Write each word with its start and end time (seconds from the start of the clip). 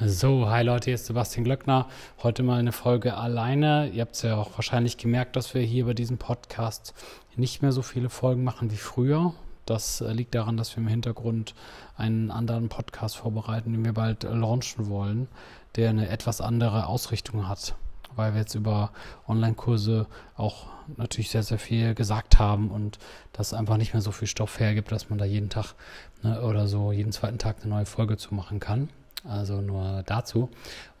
So, 0.00 0.48
hi 0.48 0.62
Leute, 0.62 0.84
hier 0.84 0.94
ist 0.94 1.06
Sebastian 1.06 1.42
Glöckner. 1.42 1.88
Heute 2.22 2.44
mal 2.44 2.60
eine 2.60 2.70
Folge 2.70 3.16
alleine. 3.16 3.88
Ihr 3.88 4.02
habt 4.02 4.14
es 4.14 4.22
ja 4.22 4.36
auch 4.36 4.52
wahrscheinlich 4.54 4.96
gemerkt, 4.96 5.34
dass 5.34 5.54
wir 5.54 5.62
hier 5.62 5.86
bei 5.86 5.94
diesem 5.94 6.18
Podcast 6.18 6.94
nicht 7.34 7.62
mehr 7.62 7.72
so 7.72 7.82
viele 7.82 8.08
Folgen 8.08 8.44
machen 8.44 8.70
wie 8.70 8.76
früher. 8.76 9.34
Das 9.66 10.00
äh, 10.00 10.12
liegt 10.12 10.36
daran, 10.36 10.56
dass 10.56 10.76
wir 10.76 10.84
im 10.84 10.88
Hintergrund 10.88 11.56
einen 11.96 12.30
anderen 12.30 12.68
Podcast 12.68 13.16
vorbereiten, 13.16 13.72
den 13.72 13.84
wir 13.84 13.92
bald 13.92 14.22
äh, 14.22 14.32
launchen 14.32 14.88
wollen, 14.88 15.26
der 15.74 15.90
eine 15.90 16.08
etwas 16.10 16.40
andere 16.40 16.86
Ausrichtung 16.86 17.48
hat, 17.48 17.74
weil 18.14 18.34
wir 18.34 18.42
jetzt 18.42 18.54
über 18.54 18.92
Online-Kurse 19.26 20.06
auch 20.36 20.66
natürlich 20.96 21.30
sehr, 21.30 21.42
sehr 21.42 21.58
viel 21.58 21.96
gesagt 21.96 22.38
haben 22.38 22.70
und 22.70 23.00
das 23.32 23.52
einfach 23.52 23.76
nicht 23.76 23.94
mehr 23.94 24.02
so 24.02 24.12
viel 24.12 24.28
Stoff 24.28 24.60
hergibt, 24.60 24.92
dass 24.92 25.10
man 25.10 25.18
da 25.18 25.24
jeden 25.24 25.48
Tag 25.48 25.74
ne, 26.22 26.40
oder 26.42 26.68
so 26.68 26.92
jeden 26.92 27.10
zweiten 27.10 27.38
Tag 27.38 27.56
eine 27.62 27.70
neue 27.70 27.86
Folge 27.86 28.16
zu 28.16 28.32
machen 28.32 28.60
kann. 28.60 28.90
Also 29.24 29.60
nur 29.60 30.02
dazu. 30.06 30.48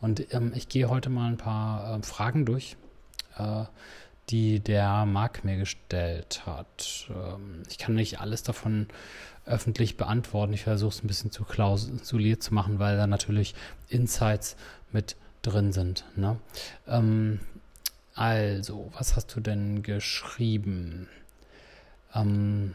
Und 0.00 0.32
ähm, 0.34 0.52
ich 0.54 0.68
gehe 0.68 0.88
heute 0.88 1.08
mal 1.10 1.28
ein 1.28 1.36
paar 1.36 1.98
äh, 1.98 2.02
Fragen 2.02 2.44
durch, 2.44 2.76
äh, 3.36 3.64
die 4.30 4.60
der 4.60 5.06
Marc 5.06 5.44
mir 5.44 5.56
gestellt 5.56 6.42
hat. 6.44 7.08
Ähm, 7.10 7.62
ich 7.68 7.78
kann 7.78 7.94
nicht 7.94 8.20
alles 8.20 8.42
davon 8.42 8.88
öffentlich 9.46 9.96
beantworten. 9.96 10.52
Ich 10.52 10.64
versuche 10.64 10.94
es 10.94 11.02
ein 11.02 11.06
bisschen 11.06 11.30
zu 11.30 11.44
klausuliert 11.44 12.42
zu 12.42 12.54
machen, 12.54 12.78
weil 12.78 12.96
da 12.96 13.06
natürlich 13.06 13.54
Insights 13.88 14.56
mit 14.92 15.16
drin 15.42 15.72
sind. 15.72 16.04
Ne? 16.16 16.38
Ähm, 16.86 17.40
also, 18.14 18.90
was 18.98 19.16
hast 19.16 19.34
du 19.36 19.40
denn 19.40 19.82
geschrieben? 19.82 21.08
Ähm, 22.14 22.74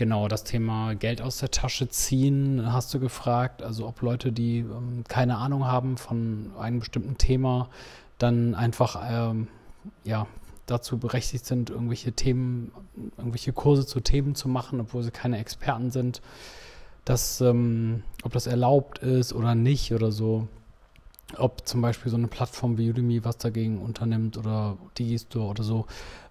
Genau, 0.00 0.28
das 0.28 0.44
Thema 0.44 0.94
Geld 0.94 1.20
aus 1.20 1.36
der 1.36 1.50
Tasche 1.50 1.86
ziehen 1.90 2.72
hast 2.72 2.94
du 2.94 3.00
gefragt. 3.00 3.62
Also 3.62 3.86
ob 3.86 4.00
Leute, 4.00 4.32
die 4.32 4.60
ähm, 4.60 5.04
keine 5.06 5.36
Ahnung 5.36 5.66
haben 5.66 5.98
von 5.98 6.52
einem 6.58 6.78
bestimmten 6.78 7.18
Thema, 7.18 7.68
dann 8.16 8.54
einfach 8.54 8.98
ähm, 9.06 9.48
ja, 10.04 10.26
dazu 10.64 10.96
berechtigt 10.96 11.44
sind, 11.44 11.68
irgendwelche 11.68 12.12
Themen, 12.12 12.72
irgendwelche 13.18 13.52
Kurse 13.52 13.84
zu 13.84 14.00
Themen 14.00 14.34
zu 14.34 14.48
machen, 14.48 14.80
obwohl 14.80 15.02
sie 15.02 15.10
keine 15.10 15.36
Experten 15.36 15.90
sind. 15.90 16.22
Das, 17.04 17.42
ähm, 17.42 18.02
ob 18.22 18.32
das 18.32 18.46
erlaubt 18.46 19.00
ist 19.00 19.34
oder 19.34 19.54
nicht 19.54 19.92
oder 19.92 20.12
so. 20.12 20.48
Ob 21.36 21.68
zum 21.68 21.82
Beispiel 21.82 22.10
so 22.10 22.16
eine 22.16 22.28
Plattform 22.28 22.78
wie 22.78 22.88
Udemy 22.88 23.22
was 23.22 23.36
dagegen 23.36 23.82
unternimmt 23.82 24.38
oder 24.38 24.78
Digistore 24.98 25.50
oder 25.50 25.62
so. 25.62 25.84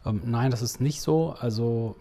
Ähm, 0.07 0.23
nein, 0.25 0.49
das 0.49 0.63
ist 0.63 0.81
nicht 0.81 1.01
so. 1.01 1.35
Also 1.39 1.97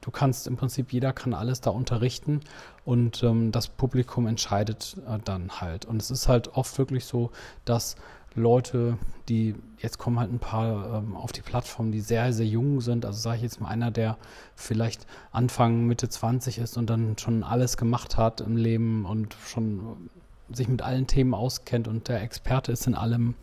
du 0.00 0.10
kannst 0.10 0.46
im 0.46 0.56
Prinzip, 0.56 0.92
jeder 0.92 1.12
kann 1.12 1.34
alles 1.34 1.60
da 1.60 1.70
unterrichten 1.70 2.40
und 2.84 3.22
ähm, 3.22 3.52
das 3.52 3.68
Publikum 3.68 4.26
entscheidet 4.26 4.96
äh, 5.06 5.18
dann 5.24 5.60
halt. 5.60 5.84
Und 5.84 6.00
es 6.00 6.10
ist 6.10 6.28
halt 6.28 6.54
oft 6.54 6.78
wirklich 6.78 7.04
so, 7.04 7.30
dass 7.64 7.96
Leute, 8.34 8.96
die, 9.28 9.56
jetzt 9.78 9.98
kommen 9.98 10.18
halt 10.18 10.32
ein 10.32 10.38
paar 10.38 10.98
ähm, 10.98 11.16
auf 11.16 11.32
die 11.32 11.42
Plattform, 11.42 11.90
die 11.90 12.00
sehr, 12.00 12.32
sehr 12.32 12.46
jung 12.46 12.80
sind. 12.80 13.04
Also 13.04 13.18
sage 13.18 13.38
ich 13.38 13.42
jetzt 13.42 13.60
mal 13.60 13.68
einer, 13.68 13.90
der 13.90 14.18
vielleicht 14.54 15.06
Anfang, 15.32 15.86
Mitte 15.86 16.08
20 16.08 16.58
ist 16.58 16.76
und 16.76 16.88
dann 16.88 17.18
schon 17.18 17.42
alles 17.42 17.76
gemacht 17.76 18.16
hat 18.16 18.40
im 18.40 18.56
Leben 18.56 19.04
und 19.04 19.34
schon 19.44 20.10
sich 20.52 20.68
mit 20.68 20.82
allen 20.82 21.06
Themen 21.06 21.34
auskennt 21.34 21.88
und 21.88 22.08
der 22.08 22.22
Experte 22.22 22.72
ist 22.72 22.86
in 22.86 22.94
allem, 22.94 23.34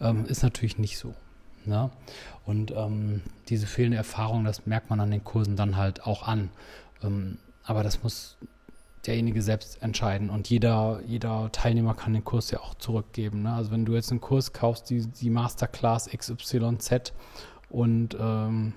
ähm, 0.00 0.26
ist 0.26 0.42
natürlich 0.42 0.78
nicht 0.78 0.98
so. 0.98 1.14
Ne? 1.68 1.90
Und 2.46 2.72
ähm, 2.72 3.22
diese 3.48 3.66
fehlende 3.66 3.96
Erfahrung, 3.96 4.44
das 4.44 4.66
merkt 4.66 4.90
man 4.90 5.00
an 5.00 5.10
den 5.10 5.24
Kursen 5.24 5.56
dann 5.56 5.76
halt 5.76 6.06
auch 6.06 6.26
an. 6.26 6.50
Ähm, 7.02 7.38
aber 7.64 7.82
das 7.82 8.02
muss 8.02 8.36
derjenige 9.06 9.42
selbst 9.42 9.82
entscheiden. 9.82 10.30
Und 10.30 10.48
jeder, 10.50 11.00
jeder 11.06 11.50
Teilnehmer 11.52 11.94
kann 11.94 12.14
den 12.14 12.24
Kurs 12.24 12.50
ja 12.50 12.60
auch 12.60 12.74
zurückgeben. 12.74 13.42
Ne? 13.42 13.52
Also 13.52 13.70
wenn 13.70 13.84
du 13.84 13.94
jetzt 13.94 14.10
einen 14.10 14.20
Kurs 14.20 14.52
kaufst, 14.52 14.90
die, 14.90 15.06
die 15.06 15.30
Masterclass 15.30 16.08
XYZ 16.08 17.12
und 17.70 18.16
ähm, 18.20 18.74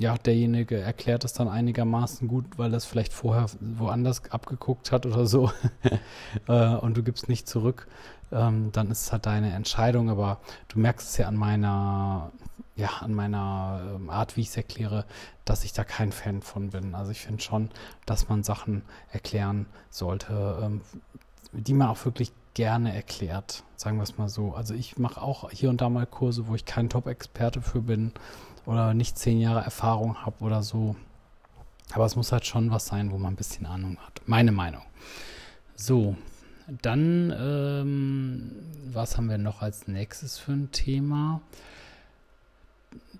ja, 0.00 0.16
derjenige 0.16 0.80
erklärt 0.80 1.24
es 1.26 1.34
dann 1.34 1.46
einigermaßen 1.46 2.26
gut, 2.26 2.46
weil 2.56 2.70
das 2.70 2.86
vielleicht 2.86 3.12
vorher 3.12 3.44
woanders 3.60 4.22
abgeguckt 4.30 4.92
hat 4.92 5.04
oder 5.04 5.26
so 5.26 5.52
äh, 6.48 6.74
und 6.74 6.96
du 6.96 7.02
gibst 7.02 7.28
nicht 7.28 7.46
zurück, 7.46 7.86
ähm, 8.32 8.72
dann 8.72 8.90
ist 8.90 9.02
es 9.02 9.12
halt 9.12 9.26
deine 9.26 9.52
Entscheidung. 9.52 10.08
Aber 10.08 10.40
du 10.68 10.78
merkst 10.78 11.10
es 11.10 11.16
ja 11.18 11.28
an 11.28 11.36
meiner, 11.36 12.32
ja, 12.76 12.88
an 13.00 13.12
meiner 13.12 13.96
ähm, 13.96 14.08
Art, 14.08 14.38
wie 14.38 14.40
ich 14.40 14.48
es 14.48 14.56
erkläre, 14.56 15.04
dass 15.44 15.64
ich 15.64 15.74
da 15.74 15.84
kein 15.84 16.12
Fan 16.12 16.40
von 16.40 16.70
bin. 16.70 16.94
Also 16.94 17.10
ich 17.10 17.20
finde 17.20 17.42
schon, 17.42 17.68
dass 18.06 18.30
man 18.30 18.42
Sachen 18.42 18.80
erklären 19.12 19.66
sollte, 19.90 20.60
ähm, 20.62 20.80
die 21.52 21.74
man 21.74 21.88
auch 21.88 22.02
wirklich 22.06 22.32
gerne 22.54 22.94
erklärt, 22.94 23.64
sagen 23.76 23.98
wir 23.98 24.04
es 24.04 24.16
mal 24.16 24.30
so. 24.30 24.54
Also 24.54 24.72
ich 24.72 24.96
mache 24.96 25.20
auch 25.20 25.50
hier 25.50 25.68
und 25.68 25.82
da 25.82 25.90
mal 25.90 26.06
Kurse, 26.06 26.48
wo 26.48 26.54
ich 26.54 26.64
kein 26.64 26.88
Top-Experte 26.88 27.60
für 27.60 27.82
bin 27.82 28.14
oder 28.70 28.94
nicht 28.94 29.18
zehn 29.18 29.40
Jahre 29.40 29.64
Erfahrung 29.64 30.24
habe 30.24 30.44
oder 30.44 30.62
so. 30.62 30.94
Aber 31.92 32.04
es 32.06 32.14
muss 32.14 32.30
halt 32.30 32.46
schon 32.46 32.70
was 32.70 32.86
sein, 32.86 33.10
wo 33.10 33.18
man 33.18 33.32
ein 33.32 33.36
bisschen 33.36 33.66
Ahnung 33.66 33.98
hat. 33.98 34.22
Meine 34.26 34.52
Meinung. 34.52 34.82
So, 35.74 36.16
dann, 36.82 37.34
ähm, 37.36 38.52
was 38.92 39.16
haben 39.16 39.28
wir 39.28 39.38
noch 39.38 39.60
als 39.60 39.88
nächstes 39.88 40.38
für 40.38 40.52
ein 40.52 40.70
Thema? 40.70 41.40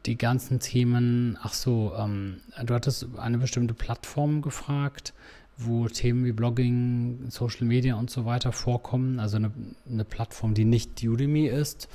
Die 0.07 0.17
ganzen 0.17 0.61
Themen, 0.61 1.37
ach 1.43 1.53
so, 1.53 1.93
ähm, 1.97 2.41
du 2.65 2.75
hattest 2.75 3.09
eine 3.19 3.39
bestimmte 3.39 3.75
Plattform 3.75 4.43
gefragt, 4.43 5.13
wo 5.57 5.89
Themen 5.89 6.25
wie 6.25 6.33
Blogging, 6.33 7.27
Social 7.29 7.67
Media 7.67 7.97
und 7.97 8.09
so 8.09 8.25
weiter 8.25 8.53
vorkommen. 8.53 9.19
Also 9.19 9.37
eine, 9.37 9.51
eine 9.89 10.05
Plattform, 10.05 10.55
die 10.55 10.65
nicht 10.65 11.03
Udemy 11.03 11.47
ist. 11.47 11.89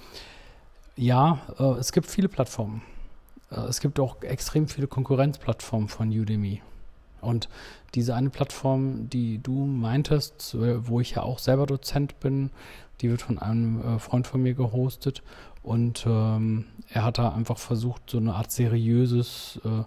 Ja, 0.97 1.39
äh, 1.57 1.79
es 1.79 1.93
gibt 1.93 2.07
viele 2.07 2.27
Plattformen. 2.27 2.81
Äh, 3.51 3.61
es 3.61 3.79
gibt 3.79 3.99
auch 3.99 4.21
extrem 4.23 4.67
viele 4.67 4.87
Konkurrenzplattformen 4.87 5.87
von 5.87 6.09
Udemy. 6.09 6.61
Und 7.21 7.49
diese 7.95 8.15
eine 8.15 8.29
Plattform, 8.29 9.09
die 9.09 9.39
du 9.39 9.65
meintest, 9.65 10.53
äh, 10.53 10.87
wo 10.87 10.99
ich 10.99 11.11
ja 11.11 11.23
auch 11.23 11.39
selber 11.39 11.65
Dozent 11.65 12.19
bin, 12.19 12.51
die 13.01 13.09
wird 13.09 13.21
von 13.21 13.39
einem 13.39 13.81
äh, 13.81 13.99
Freund 13.99 14.27
von 14.27 14.41
mir 14.41 14.53
gehostet. 14.53 15.23
Und 15.63 16.05
ähm, 16.07 16.65
er 16.89 17.03
hat 17.03 17.17
da 17.17 17.29
einfach 17.29 17.57
versucht, 17.57 18.09
so 18.09 18.17
eine 18.17 18.35
Art 18.35 18.51
seriöses, 18.51 19.59
äh, 19.65 19.83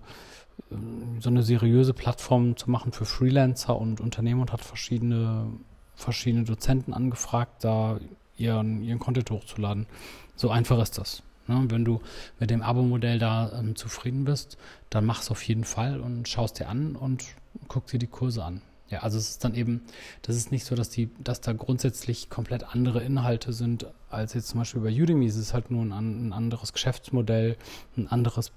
so 1.21 1.31
eine 1.31 1.43
seriöse 1.43 1.95
Plattform 1.95 2.57
zu 2.57 2.69
machen 2.71 2.91
für 2.93 3.05
Freelancer 3.05 3.79
und 3.79 4.01
Unternehmen 4.01 4.41
und 4.41 4.53
hat 4.53 4.63
verschiedene, 4.65 5.47
verschiedene 5.95 6.45
Dozenten 6.45 6.93
angefragt, 6.93 7.63
da 7.65 8.01
ihren, 8.37 8.83
ihren 8.83 8.99
Content 8.99 9.31
hochzuladen. 9.31 9.87
So 10.35 10.51
einfach 10.51 10.81
ist 10.81 10.99
das. 10.99 11.23
Ne? 11.49 11.65
Wenn 11.69 11.85
du 11.85 12.01
mit 12.39 12.51
dem 12.51 12.63
Abo-Modell 12.63 13.19
da 13.19 13.53
ähm, 13.59 13.75
zufrieden 13.75 14.25
bist, 14.25 14.59
dann 14.91 15.05
mach 15.05 15.23
es 15.23 15.31
auf 15.31 15.43
jeden 15.43 15.65
Fall 15.65 16.01
und 16.01 16.29
schaust 16.29 16.59
dir 16.61 16.69
an 16.69 16.95
und 16.95 17.25
guck 17.69 17.87
dir 17.87 17.99
die 17.99 18.07
Kurse 18.07 18.45
an. 18.45 18.63
Ja, 18.91 19.01
also 19.01 19.19
es 19.19 19.31
ist 19.31 19.45
dann 19.45 19.55
eben, 19.55 19.83
das 20.23 20.37
ist 20.37 20.51
nicht 20.51 20.65
so, 20.65 20.75
dass 20.75 20.89
die, 20.89 21.11
dass 21.23 21.43
da 21.43 21.53
grundsätzlich 21.53 22.31
komplett 22.31 22.75
andere 22.75 23.03
Inhalte 23.03 23.53
sind 23.53 23.87
als 24.09 24.33
jetzt 24.33 24.49
zum 24.49 24.61
Beispiel 24.61 24.81
bei 24.81 24.91
Udemy. 24.91 25.27
Es 25.27 25.37
ist 25.37 25.53
halt 25.53 25.71
nur 25.71 25.83
ein, 25.83 26.29
ein 26.29 26.33
anderes 26.33 26.73
Geschäftsmodell, 26.73 27.57
ein 27.99 28.09
anderes 28.09 28.51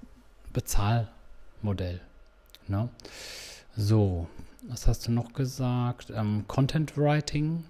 Bezahlmodell. 0.54 2.00
Ne? 2.66 2.88
So, 3.76 4.26
was 4.68 4.86
hast 4.86 5.06
du 5.06 5.12
noch 5.12 5.34
gesagt? 5.34 6.10
Ähm, 6.14 6.44
Content 6.48 6.96
Writing 6.96 7.64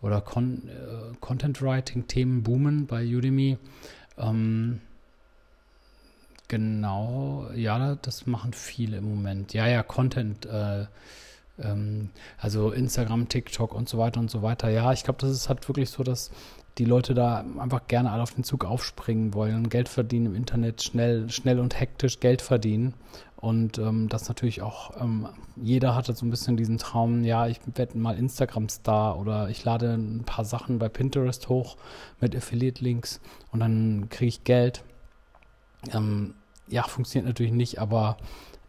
oder 0.00 0.20
Con 0.22 0.68
äh, 0.68 1.14
Content 1.20 1.60
Writing 1.60 2.06
Themen 2.06 2.42
boomen 2.42 2.86
bei 2.86 3.04
Udemy. 3.04 3.58
Ähm, 4.18 4.80
genau, 6.48 7.48
ja, 7.54 7.96
das 7.96 8.26
machen 8.26 8.52
viele 8.52 8.98
im 8.98 9.08
Moment. 9.08 9.52
Ja, 9.52 9.66
ja, 9.66 9.82
Content, 9.82 10.46
äh, 10.46 10.86
ähm, 11.62 12.10
also 12.38 12.70
Instagram, 12.70 13.28
TikTok 13.28 13.74
und 13.74 13.88
so 13.88 13.98
weiter 13.98 14.20
und 14.20 14.30
so 14.30 14.42
weiter. 14.42 14.68
Ja, 14.70 14.92
ich 14.92 15.04
glaube, 15.04 15.20
das 15.20 15.30
ist 15.30 15.48
halt 15.48 15.66
wirklich 15.68 15.90
so, 15.90 16.02
dass 16.02 16.30
die 16.78 16.84
Leute 16.84 17.12
da 17.14 17.44
einfach 17.58 17.86
gerne 17.88 18.12
alle 18.12 18.22
auf 18.22 18.34
den 18.34 18.44
Zug 18.44 18.64
aufspringen 18.64 19.34
wollen, 19.34 19.68
Geld 19.68 19.88
verdienen 19.88 20.26
im 20.26 20.34
Internet, 20.34 20.82
schnell, 20.82 21.28
schnell 21.28 21.58
und 21.58 21.78
hektisch 21.78 22.20
Geld 22.20 22.40
verdienen. 22.40 22.94
Und 23.36 23.78
ähm, 23.78 24.08
das 24.08 24.28
natürlich 24.28 24.62
auch, 24.62 25.00
ähm, 25.00 25.28
jeder 25.56 25.94
hatte 25.94 26.12
so 26.12 26.26
ein 26.26 26.30
bisschen 26.30 26.56
diesen 26.56 26.78
Traum, 26.78 27.22
ja, 27.22 27.46
ich 27.46 27.60
werde 27.74 27.96
mal 27.96 28.16
Instagram-Star 28.16 29.18
oder 29.18 29.48
ich 29.48 29.64
lade 29.64 29.94
ein 29.94 30.24
paar 30.24 30.44
Sachen 30.44 30.78
bei 30.78 30.88
Pinterest 30.88 31.48
hoch 31.48 31.76
mit 32.20 32.34
Affiliate-Links 32.34 33.20
und 33.52 33.60
dann 33.60 34.08
kriege 34.08 34.28
ich 34.28 34.44
Geld. 34.44 34.82
Ähm, 35.92 36.34
ja, 36.66 36.82
funktioniert 36.82 37.28
natürlich 37.28 37.52
nicht, 37.52 37.80
aber 37.80 38.16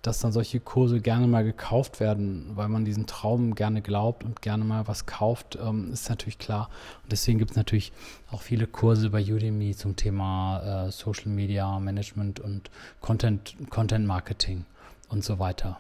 dass 0.02 0.20
dann 0.20 0.32
solche 0.32 0.60
Kurse 0.60 1.02
gerne 1.02 1.28
mal 1.28 1.44
gekauft 1.44 2.00
werden, 2.00 2.52
weil 2.56 2.70
man 2.70 2.86
diesen 2.86 3.06
Traum 3.06 3.56
gerne 3.56 3.82
glaubt 3.82 4.24
und 4.24 4.42
gerne 4.42 4.64
mal 4.64 4.88
was 4.88 5.06
kauft, 5.06 5.58
ähm, 5.62 5.92
ist 5.92 6.10
natürlich 6.10 6.40
klar. 6.40 6.70
Und 7.04 7.12
deswegen 7.12 7.38
gibt 7.38 7.52
es 7.52 7.58
natürlich 7.58 7.92
auch 8.32 8.42
viele 8.42 8.66
Kurse 8.66 9.10
bei 9.10 9.22
Udemy 9.22 9.76
zum 9.76 9.96
Thema 9.96 10.86
äh, 10.88 10.92
Social 10.92 11.28
Media 11.28 11.80
Management 11.80 12.40
und 12.40 12.72
Content, 13.02 13.56
Content 13.70 14.06
Marketing 14.06 14.66
und 15.10 15.24
so 15.24 15.40
weiter. 15.40 15.80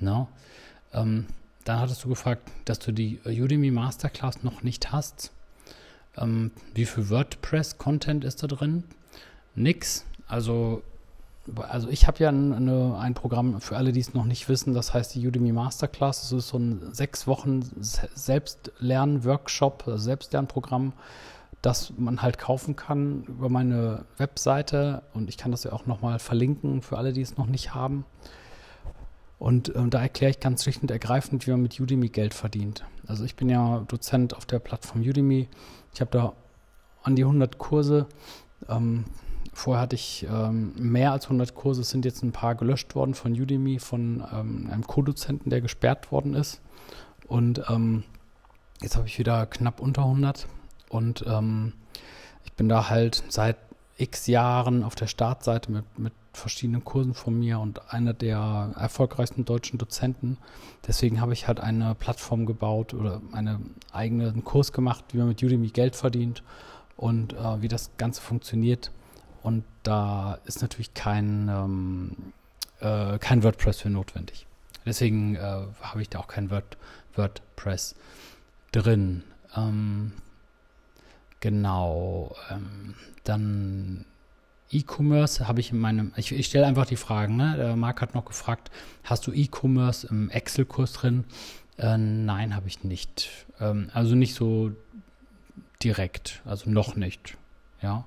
Ne? 0.00 0.26
Ähm, 0.92 1.26
dann 1.64 1.78
hattest 1.78 2.02
du 2.04 2.08
gefragt, 2.08 2.50
dass 2.64 2.78
du 2.80 2.92
die 2.92 3.20
Udemy 3.24 3.70
Masterclass 3.70 4.42
noch 4.42 4.62
nicht 4.62 4.90
hast. 4.92 5.30
Ähm, 6.16 6.50
wie 6.74 6.86
viel 6.86 7.08
WordPress-Content 7.10 8.24
ist 8.24 8.42
da 8.42 8.46
drin? 8.46 8.84
Nix. 9.54 10.04
Also, 10.26 10.82
also 11.56 11.88
ich 11.88 12.06
habe 12.06 12.18
ja 12.18 12.28
eine, 12.28 12.96
ein 12.98 13.14
Programm 13.14 13.60
für 13.60 13.76
alle, 13.76 13.92
die 13.92 14.00
es 14.00 14.14
noch 14.14 14.24
nicht 14.24 14.48
wissen, 14.48 14.74
das 14.74 14.94
heißt 14.94 15.14
die 15.14 15.26
Udemy 15.26 15.52
Masterclass. 15.52 16.22
Das 16.22 16.32
ist 16.32 16.48
so 16.48 16.58
ein 16.58 16.92
sechs 16.92 17.26
Wochen 17.26 17.62
Selbstlern-Workshop, 17.80 19.84
also 19.86 19.98
Selbstlernprogramm, 19.98 20.92
das 21.62 21.92
man 21.96 22.22
halt 22.22 22.38
kaufen 22.38 22.76
kann 22.76 23.24
über 23.24 23.48
meine 23.48 24.04
Webseite 24.16 25.02
und 25.12 25.28
ich 25.28 25.36
kann 25.36 25.50
das 25.50 25.64
ja 25.64 25.72
auch 25.72 25.86
nochmal 25.86 26.18
verlinken 26.18 26.82
für 26.82 26.98
alle, 26.98 27.12
die 27.12 27.22
es 27.22 27.36
noch 27.36 27.46
nicht 27.46 27.74
haben. 27.74 28.04
Und 29.38 29.74
äh, 29.74 29.88
da 29.88 30.02
erkläre 30.02 30.30
ich 30.30 30.40
ganz 30.40 30.62
schlicht 30.62 30.82
und 30.82 30.90
ergreifend, 30.90 31.46
wie 31.46 31.50
man 31.50 31.62
mit 31.62 31.80
Udemy 31.80 32.10
Geld 32.10 32.34
verdient. 32.34 32.84
Also 33.06 33.24
ich 33.24 33.36
bin 33.36 33.48
ja 33.48 33.84
Dozent 33.88 34.36
auf 34.36 34.44
der 34.44 34.58
Plattform 34.58 35.00
Udemy. 35.00 35.48
Ich 35.94 36.02
habe 36.02 36.10
da 36.10 36.34
an 37.02 37.16
die 37.16 37.24
100 37.24 37.56
Kurse. 37.56 38.06
Ähm, 38.68 39.06
vorher 39.60 39.82
hatte 39.82 39.96
ich 39.96 40.26
ähm, 40.30 40.72
mehr 40.76 41.12
als 41.12 41.26
100 41.26 41.54
Kurse. 41.54 41.84
Sind 41.84 42.04
jetzt 42.04 42.22
ein 42.22 42.32
paar 42.32 42.54
gelöscht 42.54 42.94
worden 42.94 43.14
von 43.14 43.32
Udemy, 43.32 43.78
von 43.78 44.24
ähm, 44.32 44.68
einem 44.70 44.86
Co-Dozenten, 44.86 45.50
der 45.50 45.60
gesperrt 45.60 46.10
worden 46.10 46.34
ist. 46.34 46.60
Und 47.28 47.62
ähm, 47.68 48.04
jetzt 48.80 48.96
habe 48.96 49.06
ich 49.06 49.18
wieder 49.18 49.46
knapp 49.46 49.80
unter 49.80 50.02
100. 50.02 50.48
Und 50.88 51.24
ähm, 51.28 51.74
ich 52.44 52.52
bin 52.54 52.68
da 52.68 52.88
halt 52.88 53.22
seit 53.28 53.56
x 53.98 54.26
Jahren 54.26 54.82
auf 54.82 54.94
der 54.94 55.06
Startseite 55.06 55.70
mit, 55.70 55.98
mit 55.98 56.12
verschiedenen 56.32 56.84
Kursen 56.84 57.12
von 57.12 57.38
mir 57.38 57.58
und 57.58 57.92
einer 57.92 58.14
der 58.14 58.72
erfolgreichsten 58.76 59.44
deutschen 59.44 59.78
Dozenten. 59.78 60.38
Deswegen 60.86 61.20
habe 61.20 61.32
ich 61.32 61.48
halt 61.48 61.60
eine 61.60 61.94
Plattform 61.94 62.46
gebaut 62.46 62.94
oder 62.94 63.20
einen 63.32 63.74
eigenen 63.92 64.42
Kurs 64.44 64.72
gemacht, 64.72 65.04
wie 65.12 65.18
man 65.18 65.28
mit 65.28 65.42
Udemy 65.42 65.68
Geld 65.68 65.96
verdient 65.96 66.42
und 66.96 67.34
äh, 67.34 67.60
wie 67.60 67.68
das 67.68 67.90
Ganze 67.98 68.22
funktioniert. 68.22 68.90
Und 69.42 69.64
da 69.82 70.38
ist 70.44 70.62
natürlich 70.62 70.94
kein, 70.94 71.48
ähm, 71.48 72.16
äh, 72.80 73.18
kein 73.18 73.42
WordPress 73.42 73.80
für 73.80 73.90
notwendig. 73.90 74.46
Deswegen 74.84 75.36
äh, 75.36 75.62
habe 75.80 76.02
ich 76.02 76.08
da 76.08 76.18
auch 76.18 76.28
kein 76.28 76.50
Word, 76.50 76.76
WordPress 77.14 77.94
drin. 78.72 79.22
Ähm, 79.56 80.12
genau. 81.40 82.34
Ähm, 82.50 82.94
dann 83.24 84.04
E-Commerce 84.70 85.48
habe 85.48 85.60
ich 85.60 85.72
in 85.72 85.78
meinem, 85.78 86.12
ich, 86.16 86.32
ich 86.32 86.46
stelle 86.46 86.66
einfach 86.66 86.86
die 86.86 86.96
Fragen, 86.96 87.36
ne? 87.36 87.56
Der 87.56 87.76
Marc 87.76 88.00
hat 88.00 88.14
noch 88.14 88.24
gefragt, 88.24 88.70
hast 89.02 89.26
du 89.26 89.32
E-Commerce 89.32 90.06
im 90.06 90.30
Excel-Kurs 90.30 90.92
drin? 90.92 91.24
Äh, 91.76 91.98
nein, 91.98 92.54
habe 92.54 92.68
ich 92.68 92.84
nicht. 92.84 93.28
Ähm, 93.58 93.90
also 93.92 94.14
nicht 94.14 94.34
so 94.34 94.72
direkt, 95.82 96.42
also 96.44 96.70
noch 96.70 96.94
nicht. 96.94 97.36
Ja. 97.82 98.04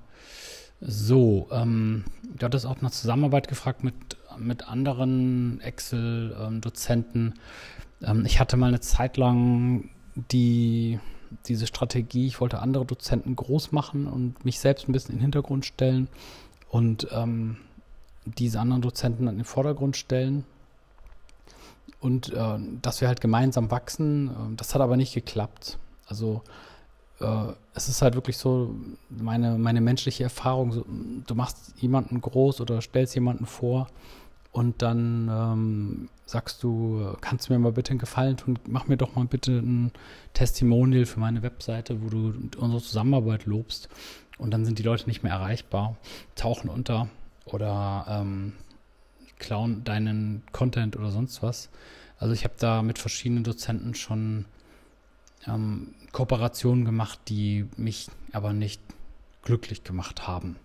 So, 0.86 1.48
ähm, 1.52 2.04
du 2.24 2.46
hattest 2.46 2.66
auch 2.66 2.82
nach 2.82 2.92
Zusammenarbeit 2.92 3.48
gefragt 3.48 3.86
mit, 3.86 3.96
mit 4.38 4.68
anderen 4.68 5.62
Excel-Dozenten. 5.62 7.36
Ähm, 8.02 8.26
ich 8.26 8.40
hatte 8.42 8.58
mal 8.58 8.68
eine 8.68 8.82
Zeit 8.82 9.16
lang 9.16 9.90
die, 10.16 11.00
diese 11.48 11.68
Strategie, 11.68 12.28
ich 12.28 12.42
wollte 12.42 12.60
andere 12.60 12.86
Dozenten 12.86 13.36
groß 13.36 13.72
machen 13.72 14.08
und 14.08 14.44
mich 14.44 14.60
selbst 14.60 14.90
ein 14.90 14.92
bisschen 14.92 15.12
in 15.12 15.20
den 15.20 15.24
Hintergrund 15.24 15.66
stellen 15.66 16.10
und 16.70 17.08
ähm, 17.12 17.58
diese 18.26 18.60
anderen 18.60 18.82
Dozenten 18.82 19.28
in 19.28 19.38
den 19.38 19.46
Vordergrund 19.46 19.96
stellen 19.96 20.44
und 22.02 22.34
äh, 22.34 22.58
dass 22.82 23.00
wir 23.00 23.08
halt 23.08 23.22
gemeinsam 23.22 23.72
wachsen. 23.72 24.28
Äh, 24.28 24.56
das 24.58 24.76
hat 24.76 24.82
aber 24.82 24.98
nicht 24.98 25.14
geklappt. 25.14 25.80
Also 26.08 26.42
äh, 27.20 27.54
es 27.74 27.90
ist 27.90 28.02
halt 28.02 28.16
wirklich 28.16 28.38
so 28.38 28.76
meine, 29.10 29.58
meine 29.58 29.82
menschliche 29.82 30.24
Erfahrung. 30.24 30.72
So, 30.72 30.86
du 30.88 31.36
machst 31.36 31.74
jemanden 31.78 32.22
groß 32.22 32.62
oder 32.62 32.82
stellst 32.82 33.16
jemanden 33.16 33.46
vor 33.46 33.88
und 34.52 34.82
dann 34.82 35.30
ähm, 35.32 36.10
sagst 36.26 36.64
du, 36.64 37.16
kannst 37.22 37.50
du 37.50 37.54
mir 37.54 37.60
mal 37.60 37.72
bitte 37.72 37.92
einen 37.92 38.00
Gefallen 38.00 38.38
tun, 38.38 38.60
mach 38.68 38.88
mir 38.88 38.98
doch 38.98 39.16
mal 39.16 39.26
bitte 39.26 39.52
ein 39.52 39.92
Testimonial 40.34 41.06
für 41.06 41.20
meine 41.20 41.42
Webseite, 41.42 42.04
wo 42.04 42.10
du 42.10 42.34
unsere 42.58 42.82
Zusammenarbeit 42.82 43.46
lobst 43.46 43.90
und 44.38 44.52
dann 44.52 44.66
sind 44.66 44.80
die 44.80 44.84
Leute 44.84 45.08
nicht 45.08 45.24
mehr 45.24 45.34
erreichbar, 45.34 45.98
tauchen 46.36 46.70
unter 46.70 47.08
oder 47.46 48.06
ähm, 48.08 48.54
klauen 49.40 49.84
deinen 49.84 50.44
Content 50.52 50.96
oder 50.96 51.12
sonst 51.12 51.44
was. 51.44 51.70
Also 52.18 52.34
ich 52.34 52.44
habe 52.44 52.54
da 52.58 52.82
mit 52.82 53.00
verschiedenen 53.00 53.44
Dozenten 53.44 53.96
schon 53.96 54.46
ähm, 55.48 55.94
Kooperationen 56.12 56.86
gemacht, 56.86 57.20
die 57.28 57.68
mich 57.78 58.10
aber 58.32 58.54
nicht 58.54 58.82
glücklich 59.44 59.84
gemacht 59.84 60.28
haben, 60.28 60.56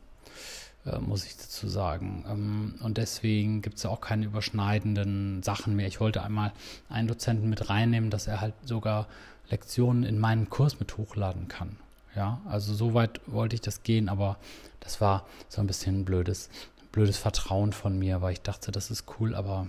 äh, 0.87 0.99
muss 0.99 1.25
ich 1.25 1.37
dazu 1.37 1.69
sagen. 1.69 2.25
Ähm, 2.29 2.75
und 2.81 2.99
deswegen 2.99 3.63
gibt 3.63 3.79
es 3.79 3.87
auch 3.87 4.01
keine 4.01 4.27
überschneidenden 4.27 5.43
Sachen 5.43 5.77
mehr. 5.77 5.87
Ich 5.87 6.01
wollte 6.01 6.23
einmal 6.23 6.53
einen 6.89 7.09
Dozenten 7.09 7.49
mit 7.49 7.71
reinnehmen, 7.71 8.11
dass 8.11 8.27
er 8.27 8.41
halt 8.41 8.55
sogar 8.65 9.09
Lektionen 9.51 10.05
in 10.05 10.19
meinen 10.19 10.51
Kurs 10.51 10.79
mit 10.79 10.97
hochladen 10.97 11.49
kann. 11.49 11.77
Ja, 12.15 12.41
also 12.47 12.75
so 12.75 12.95
weit 12.95 13.21
wollte 13.27 13.55
ich 13.55 13.61
das 13.61 13.83
gehen, 13.83 14.09
aber 14.09 14.39
das 14.81 15.01
war 15.01 15.27
so 15.49 15.61
ein 15.61 15.67
bisschen 15.67 16.01
ein 16.01 16.05
blödes, 16.05 16.51
blödes 16.91 17.17
Vertrauen 17.17 17.73
von 17.73 17.99
mir, 17.99 18.23
weil 18.23 18.33
ich 18.33 18.41
dachte, 18.41 18.73
das 18.73 18.91
ist 18.91 19.05
cool, 19.19 19.35
aber 19.35 19.69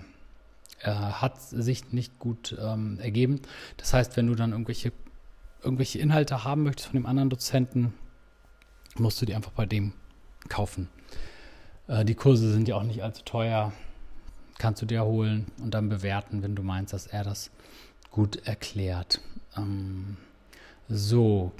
äh, 0.82 0.90
hat 0.90 1.40
sich 1.40 1.92
nicht 1.92 2.18
gut 2.18 2.56
ähm, 2.60 2.98
ergeben. 3.00 3.40
Das 3.76 3.92
heißt, 3.92 4.16
wenn 4.16 4.26
du 4.26 4.34
dann 4.34 4.52
irgendwelche, 4.52 4.92
irgendwelche 5.62 5.98
Inhalte 5.98 6.44
haben 6.44 6.62
möchtest 6.62 6.88
von 6.88 6.96
dem 6.96 7.06
anderen 7.06 7.30
Dozenten, 7.30 7.94
musst 8.96 9.20
du 9.20 9.26
die 9.26 9.34
einfach 9.34 9.52
bei 9.52 9.66
dem 9.66 9.92
kaufen. 10.48 10.88
Äh, 11.86 12.04
die 12.04 12.14
Kurse 12.14 12.52
sind 12.52 12.68
ja 12.68 12.76
auch 12.76 12.82
nicht 12.82 13.02
allzu 13.02 13.22
teuer. 13.24 13.72
Kannst 14.58 14.82
du 14.82 14.86
dir 14.86 15.04
holen 15.04 15.46
und 15.62 15.72
dann 15.72 15.88
bewerten, 15.88 16.42
wenn 16.42 16.54
du 16.54 16.62
meinst, 16.62 16.92
dass 16.92 17.06
er 17.06 17.24
das 17.24 17.50
gut 18.10 18.46
erklärt. 18.46 19.20
Ähm, 19.56 20.16
so, 20.88 21.52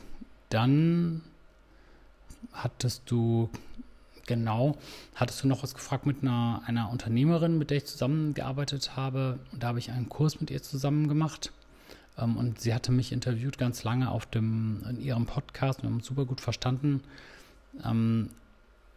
dann 0.48 1.22
hattest 2.52 3.02
du, 3.06 3.48
genau, 4.30 4.78
hattest 5.16 5.42
du 5.42 5.48
noch 5.48 5.64
was 5.64 5.74
gefragt 5.74 6.06
mit 6.06 6.22
einer, 6.22 6.62
einer 6.66 6.88
Unternehmerin, 6.88 7.58
mit 7.58 7.70
der 7.70 7.78
ich 7.78 7.86
zusammengearbeitet 7.86 8.94
habe. 8.94 9.40
Da 9.58 9.66
habe 9.68 9.80
ich 9.80 9.90
einen 9.90 10.08
Kurs 10.08 10.40
mit 10.40 10.52
ihr 10.52 10.62
zusammen 10.62 11.08
gemacht. 11.08 11.52
Ähm, 12.16 12.36
und 12.36 12.60
sie 12.60 12.72
hatte 12.72 12.92
mich 12.92 13.10
interviewt 13.10 13.58
ganz 13.58 13.82
lange 13.82 14.08
auf 14.08 14.26
dem, 14.26 14.84
in 14.88 15.00
ihrem 15.00 15.26
Podcast. 15.26 15.82
Wir 15.82 15.88
haben 15.88 15.96
uns 15.96 16.06
super 16.06 16.26
gut 16.26 16.40
verstanden. 16.40 17.02
Ähm, 17.84 18.30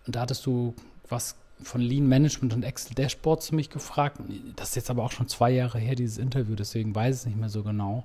und 0.06 0.16
da 0.16 0.22
hattest 0.22 0.46
du 0.46 0.75
was 1.10 1.36
von 1.62 1.81
Lean 1.81 2.07
Management 2.07 2.53
und 2.53 2.63
Excel 2.63 2.95
Dashboard 2.95 3.41
zu 3.41 3.55
mich 3.55 3.69
gefragt. 3.69 4.19
Das 4.55 4.69
ist 4.69 4.75
jetzt 4.75 4.89
aber 4.89 5.03
auch 5.03 5.12
schon 5.12 5.27
zwei 5.27 5.51
Jahre 5.51 5.79
her, 5.79 5.95
dieses 5.95 6.17
Interview, 6.17 6.55
deswegen 6.55 6.93
weiß 6.93 7.15
ich 7.15 7.22
es 7.22 7.25
nicht 7.25 7.39
mehr 7.39 7.50
so 7.50 7.63
genau. 7.63 8.03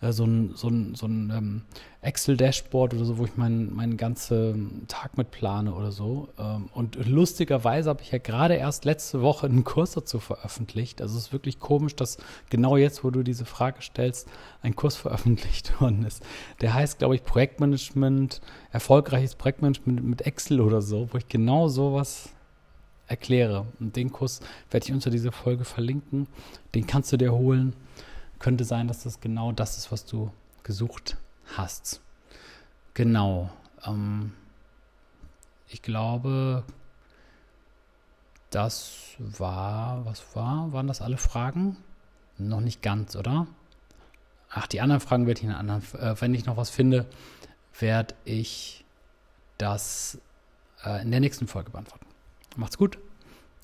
Äh, 0.00 0.12
so 0.12 0.24
ein, 0.24 0.52
so 0.54 0.68
ein, 0.68 0.94
so 0.94 1.06
ein 1.06 1.30
ähm, 1.34 1.62
Excel-Dashboard 2.02 2.94
oder 2.94 3.04
so, 3.04 3.18
wo 3.18 3.24
ich 3.24 3.36
meinen 3.36 3.74
mein 3.74 3.96
ganzen 3.96 4.86
Tag 4.88 5.16
mit 5.16 5.30
plane 5.30 5.74
oder 5.74 5.90
so. 5.90 6.28
Ähm, 6.38 6.68
und 6.74 6.96
lustigerweise 7.06 7.88
habe 7.88 8.02
ich 8.02 8.12
ja 8.12 8.18
gerade 8.18 8.54
erst 8.54 8.84
letzte 8.84 9.22
Woche 9.22 9.46
einen 9.46 9.64
Kurs 9.64 9.92
dazu 9.92 10.18
veröffentlicht. 10.18 11.00
Also 11.00 11.16
es 11.16 11.26
ist 11.26 11.32
wirklich 11.32 11.58
komisch, 11.58 11.96
dass 11.96 12.18
genau 12.50 12.76
jetzt, 12.76 13.04
wo 13.04 13.10
du 13.10 13.22
diese 13.22 13.46
Frage 13.46 13.80
stellst, 13.80 14.28
ein 14.62 14.76
Kurs 14.76 14.96
veröffentlicht 14.96 15.80
worden 15.80 16.04
ist. 16.04 16.22
Der 16.60 16.74
heißt, 16.74 16.98
glaube 16.98 17.14
ich, 17.14 17.24
Projektmanagement, 17.24 18.40
erfolgreiches 18.72 19.34
Projektmanagement 19.34 20.04
mit 20.04 20.22
Excel 20.22 20.60
oder 20.60 20.82
so, 20.82 21.08
wo 21.12 21.18
ich 21.18 21.28
genau 21.28 21.68
sowas 21.68 22.30
erkläre. 23.06 23.66
Und 23.80 23.96
den 23.96 24.12
Kurs 24.12 24.40
werde 24.70 24.86
ich 24.86 24.92
unter 24.92 25.10
dieser 25.10 25.32
Folge 25.32 25.64
verlinken. 25.64 26.26
Den 26.74 26.86
kannst 26.86 27.12
du 27.12 27.16
dir 27.16 27.32
holen 27.32 27.74
könnte 28.38 28.64
sein, 28.64 28.88
dass 28.88 29.02
das 29.02 29.20
genau 29.20 29.52
das 29.52 29.76
ist, 29.78 29.92
was 29.92 30.04
du 30.04 30.30
gesucht 30.62 31.16
hast. 31.56 32.00
Genau. 32.94 33.50
Ähm, 33.84 34.32
ich 35.68 35.82
glaube, 35.82 36.64
das 38.50 38.92
war, 39.18 40.04
was 40.04 40.24
war? 40.34 40.72
Waren 40.72 40.86
das 40.86 41.00
alle 41.00 41.18
Fragen? 41.18 41.76
Noch 42.38 42.60
nicht 42.60 42.82
ganz, 42.82 43.16
oder? 43.16 43.46
Ach, 44.50 44.66
die 44.66 44.80
anderen 44.80 45.00
Fragen 45.00 45.26
werde 45.26 45.40
ich 45.40 45.46
in 45.46 45.52
anderen, 45.52 45.82
äh, 45.98 46.20
wenn 46.20 46.34
ich 46.34 46.46
noch 46.46 46.56
was 46.56 46.70
finde, 46.70 47.06
werde 47.78 48.14
ich 48.24 48.84
das 49.58 50.18
äh, 50.84 51.02
in 51.02 51.10
der 51.10 51.20
nächsten 51.20 51.46
Folge 51.46 51.70
beantworten. 51.70 52.05
Macht's 52.56 52.78
gut 52.78 52.98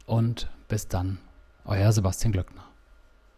und 0.07 0.51
bis 0.69 0.89
dann. 0.89 1.19
Euer 1.65 1.93
Sebastian 1.93 2.33
Glöckner. 2.33 2.72